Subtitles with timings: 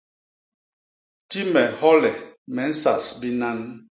[1.29, 2.11] Ti me hyole
[2.53, 3.59] me nsas binan.